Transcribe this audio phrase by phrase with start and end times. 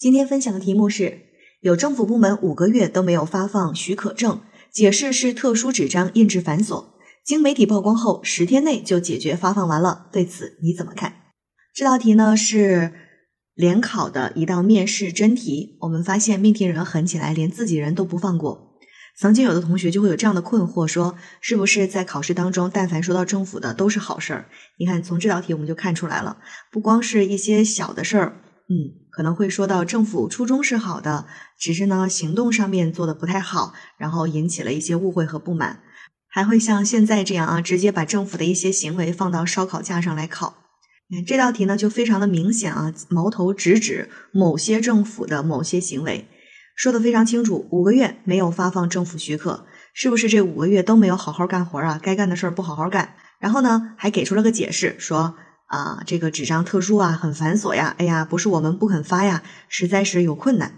[0.00, 1.26] 今天分享的题目是：
[1.60, 4.40] 有政府部门五个月都没有发放许可证，
[4.72, 6.86] 解释是特殊纸张印制繁琐。
[7.22, 10.06] 经媒体曝光后，十天内就解决发放完了。
[10.10, 11.16] 对此你怎么看？
[11.74, 12.94] 这道题呢是
[13.54, 15.76] 联考的一道面试真题。
[15.82, 18.78] 我们发现命题人狠起来，连自己人都不放过。
[19.18, 24.46] 曾经有的同学就会有这样的困惑，说是不是在考试当中，但凡说到政府的都是好事儿？
[24.78, 26.38] 你看，从这道题我们就看出来了，
[26.72, 28.40] 不光是一些小的事儿。
[28.72, 31.26] 嗯，可能会说到政府初衷是好的，
[31.58, 35.80] 只是呢行动上面做的不太好，然后引起了一些误会和不满，
[36.28, 40.54] 还会像现在这样啊，直接把政府的一些行为放到烧烤架上来烤。
[41.08, 46.28] 你看这道题呢就非常的明显啊，矛头直指某些政府的某些行为，
[46.76, 51.98] 说的非常清楚，五个月没有发放政府许可，是不是这五个月都没有好好干活啊？
[52.00, 55.34] 该干的事儿不好好干，然后呢还给出了个解释说。
[55.70, 57.94] 啊，这个纸张特殊啊，很繁琐呀。
[57.98, 60.74] 哎呀，不是我们不肯发呀，实在是有困难。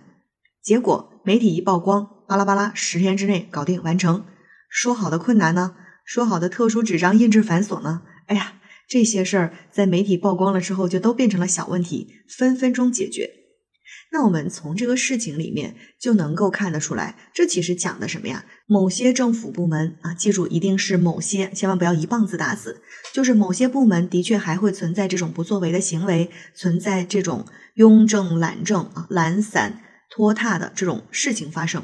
[0.63, 4.27] 结果媒体一曝光，巴拉巴拉，十天之内搞定完成。
[4.69, 5.75] 说好的困难呢？
[6.05, 8.03] 说好的特殊纸张印制繁琐呢？
[8.27, 8.55] 哎呀，
[8.87, 13.31] 这些事儿在媒体曝光了之后，就都变成了小问题，分分钟解决。
[14.13, 18.45] 那我们从这个事情里面就能够看得出来，这其实讲的什么呀？
[18.67, 22.83] 某些政府部门啊，记住一定是某些，千万不要一棒子打死。
[23.13, 27.47] 就是某些部门的确还会存在这种不作为的行为，存在这种
[27.77, 31.83] 庸政懒政啊、懒散拖沓的这种事情发生。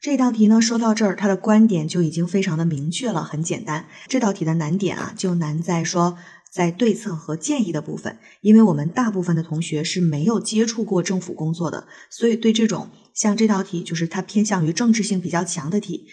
[0.00, 3.86] 这道题呢，说到这儿，他的观点就已经非常的明确了，很简单。
[4.08, 6.16] 这道题的难点啊，就难在说。
[6.50, 16.06] 在对策和建议的部分，因为我们大部分的同学是没有接触过政府工作的，所以对这种像这道题，就是它偏向于政治性比较强的题，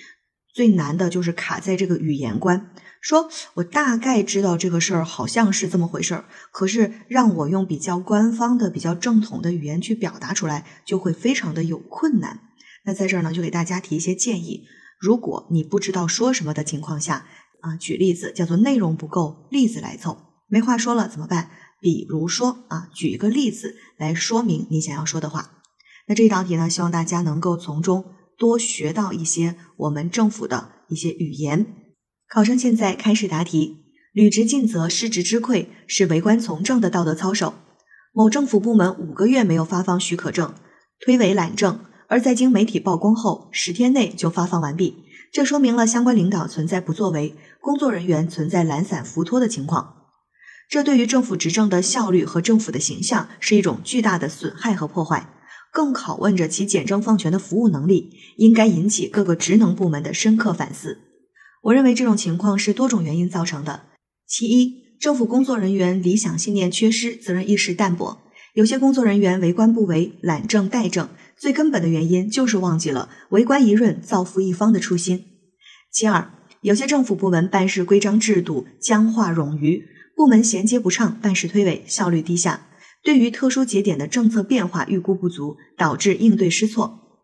[0.53, 2.69] 最难的就是卡在这个语言关。
[3.01, 12.41] 说我大概知道这个事儿好像是这么回事儿，可是让我用比较官方的、比较正统的语言去表达出来，就会非常的有困难。
[12.87, 14.63] 那在这儿呢，就给大家提一些建议：
[14.97, 17.27] 如果你不知道说什么的情况下，
[17.59, 20.17] 啊，举例子叫做内容不够，例子来凑。
[20.47, 21.49] 没话说了怎么办？
[21.81, 25.51] 比如说啊，举一个例子来说明你想要说的话。
[26.07, 28.05] 那这一道题呢，希望大家能够从中
[28.37, 31.65] 多学到一些我们政府的一些语言。
[32.29, 33.83] 考生现在开始答题。
[34.13, 37.53] 履职尽责，失职之愧，是为官从政的道德操守。
[38.13, 40.55] 某政府部门五个月没有发放许可证，
[40.99, 45.03] 推诿懒政，而在经媒体曝光后，十天内就发放完毕。
[45.31, 49.95] 这说明了相关领导存在不作为，工作人员存在懒散浮脱的情况。
[50.69, 55.29] 这对于政府执政的效率和政府的形象是一种巨大的损害和破坏，
[55.71, 60.99] 更拷问着其简政放权的服务能力，应该引起各个职能部门的深刻反思。
[61.63, 63.83] 我认为这种情况是多种原因造成的。
[64.25, 68.21] 其一，政府工作人员理想信念缺失，责任意识淡薄，
[68.57, 75.25] 有些工作人员为官不为，懒政怠政，最根本的原因就是忘记了为官一任，造福一方的初心。
[75.91, 76.31] 其二，
[76.61, 79.83] 有些政府部门办事规章制度僵化冗余。
[80.15, 82.65] 部门衔接不畅，办事推诿，效率低下。
[83.03, 87.21] 对于特殊节点的政策变化预估不足，导致应对失措。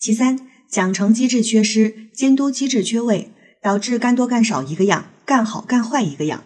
[0.00, 0.38] 其三，
[0.70, 6.44] 奖惩机制缺失，监督机制缺位，导致干多干少一个样，干好干坏一个样。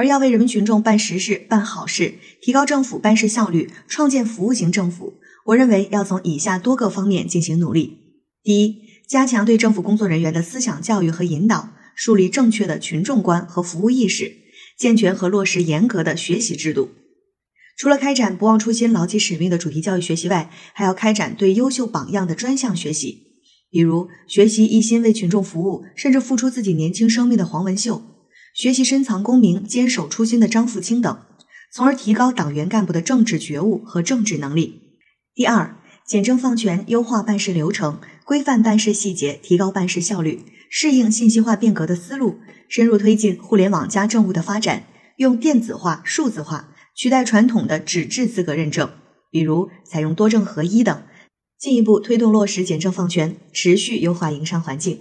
[0.00, 7.98] 而要为人民群众办实事、办好事，提高政府办事效率，创建服务型政府，我认为要从以下多个方面进行努力：
[8.42, 14.36] 第一，加强对政府工作人员的思想教育和引导，树立正确的群众观和服务意识。
[14.78, 16.88] 健全和落实严格的学习制度。
[17.76, 23.18] 除了开展不忘初心、牢记使命的主题教育学习外，还要开展对优秀榜样的专项学习，
[23.70, 28.02] 比如学习一心为群众服务，甚至付出自己年轻生命的黄文秀，
[28.60, 31.22] 学习深藏功名、坚守初心的张富清等，
[31.72, 34.98] 从而提高党员干部的政治觉悟和政治能力。
[35.34, 42.38] 第二，简政放权，优化办事流程，规范办事细节，提高办事效率，适应信息化变革的思路。
[42.68, 44.84] 深入推进互联网加政务的发展，
[45.16, 48.90] 用电子化、数字化取代传统的纸质资格认证，
[49.30, 51.02] 比如采用多证合一等，
[51.58, 54.98] 进一步推动落实简政放权，持续优化营商环境。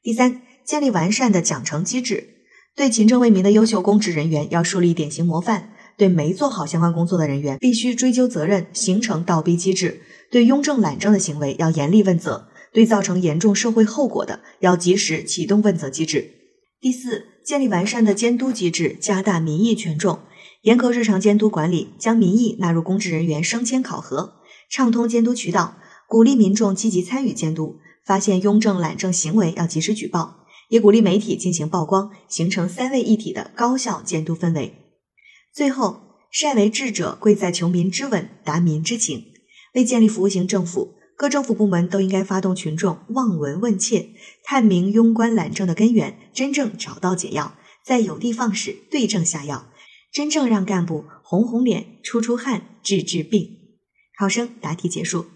[0.00, 2.36] 第三，建立完善的奖惩机制，
[2.78, 16.30] 对勤政为民的优秀公职人员要树立典型模范，对没做好相关工作的人员必须追究责任，形成倒逼机制，对庸政懒政的行为要严厉问责，对造成严重社会后果的要及时启动问责机制。
[16.80, 20.20] 第四，建立完善的监督机制，加大民意权重，
[20.62, 24.34] 严格日常监督管理，将民意纳入公职人员升迁考核，
[24.70, 34.74] 畅通监督渠道，鼓励民众积极参与监督，发现庸政懒政行为要及时举报，也鼓励媒体进行曝光，形成三位一体的高效监督氛围。
[35.52, 36.00] 最后，
[36.30, 39.32] 善为治者，贵在求民之稳，达民之情，
[39.74, 44.10] 为建立服务型政府，各政府部门都应该发动群众望闻问切，
[44.44, 49.68] 探明庸官懒政的根源，真正找到解药，在有的放矢，对症下药，
[50.12, 53.56] 真正让干部红红脸、出出汗、治治病。
[54.18, 55.26] 考生答题结束。